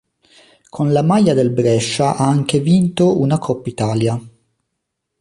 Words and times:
Con 0.71 0.91
la 0.93 1.03
maglia 1.03 1.35
del 1.35 1.51
Brescia 1.51 2.15
ha 2.15 2.27
anche 2.27 2.59
vinto 2.59 3.19
una 3.19 3.37
Coppa 3.37 3.69
Italia. 3.69 4.19